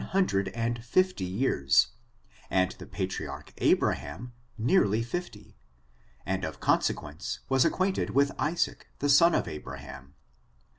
279 0.01 0.17
oM 0.17 0.17
fiundred 0.17 0.57
and 0.57 0.83
fifty 0.83 1.25
years; 1.25 1.87
and 2.49 2.71
the 2.79 2.87
patriarch 2.87 3.53
Abra 3.61 3.95
hali^ 3.97 4.31
nearly 4.57 5.03
fifty; 5.03 5.55
and, 6.25 6.43
of 6.43 6.59
consequence, 6.59 7.41
was 7.49 7.65
acquaint 7.65 7.99
ed 7.99 8.09
with 8.09 8.31
Isaac, 8.39 8.87
the 8.97 9.09
son 9.09 9.35
of 9.35 9.47
Abraham. 9.47 10.15